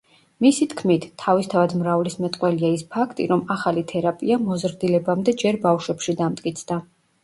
მისი 0.43 0.67
თქმით, 0.69 1.05
თავისთავად 1.23 1.75
მრავლისმეტყველია 1.83 2.73
ის 2.79 2.87
ფაქტი, 2.97 3.29
რომ 3.35 3.47
ახალი 3.59 3.87
თერაპია 3.95 4.41
მოზრდილებამდე 4.51 5.41
ჯერ 5.47 5.65
ბავშვებში 5.71 6.23
დამტკიცდა. 6.27 6.85